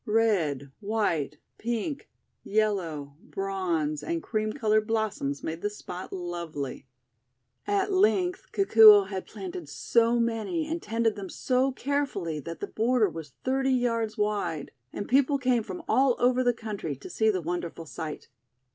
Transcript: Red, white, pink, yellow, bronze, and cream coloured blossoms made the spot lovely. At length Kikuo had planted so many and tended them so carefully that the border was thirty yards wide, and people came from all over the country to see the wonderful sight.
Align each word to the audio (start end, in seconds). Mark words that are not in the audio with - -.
Red, 0.07 0.71
white, 0.79 1.37
pink, 1.59 2.09
yellow, 2.43 3.17
bronze, 3.21 4.01
and 4.01 4.23
cream 4.23 4.51
coloured 4.51 4.87
blossoms 4.87 5.43
made 5.43 5.61
the 5.61 5.69
spot 5.69 6.11
lovely. 6.11 6.87
At 7.67 7.93
length 7.93 8.51
Kikuo 8.51 9.09
had 9.09 9.27
planted 9.27 9.69
so 9.69 10.19
many 10.19 10.65
and 10.67 10.81
tended 10.81 11.15
them 11.15 11.29
so 11.29 11.71
carefully 11.71 12.39
that 12.39 12.61
the 12.61 12.65
border 12.65 13.09
was 13.09 13.33
thirty 13.43 13.73
yards 13.73 14.17
wide, 14.17 14.71
and 14.91 15.07
people 15.07 15.37
came 15.37 15.61
from 15.61 15.83
all 15.87 16.15
over 16.17 16.43
the 16.43 16.51
country 16.51 16.95
to 16.95 17.07
see 17.07 17.29
the 17.29 17.39
wonderful 17.39 17.85
sight. 17.85 18.27